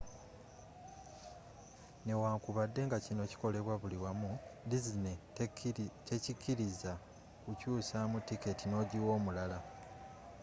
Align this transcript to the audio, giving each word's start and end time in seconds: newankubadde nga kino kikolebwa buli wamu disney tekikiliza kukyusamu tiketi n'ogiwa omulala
newankubadde 2.05 2.81
nga 2.87 2.97
kino 3.05 3.23
kikolebwa 3.31 3.75
buli 3.81 3.97
wamu 4.03 4.31
disney 4.71 5.17
tekikiliza 6.09 6.91
kukyusamu 7.43 8.15
tiketi 8.29 8.65
n'ogiwa 8.67 9.09
omulala 9.17 9.59